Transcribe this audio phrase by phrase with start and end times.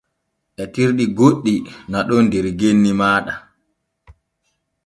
[0.61, 1.53] Etirɗi goɗɗi
[1.91, 3.33] na’on der genni maaɗa.